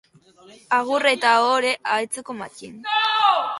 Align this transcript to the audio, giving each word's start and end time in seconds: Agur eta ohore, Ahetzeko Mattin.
Agur 0.77 1.05
eta 1.09 1.35
ohore, 1.43 1.75
Ahetzeko 1.97 2.39
Mattin. 2.41 2.83